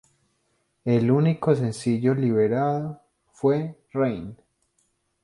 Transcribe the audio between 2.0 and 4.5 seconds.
liberado fue "Rain".